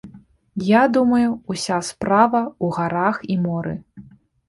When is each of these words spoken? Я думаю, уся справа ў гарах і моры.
Я 0.67 0.83
думаю, 0.95 1.27
уся 1.55 1.79
справа 1.91 2.43
ў 2.55 2.67
гарах 2.81 3.25
і 3.37 3.41
моры. 3.47 3.81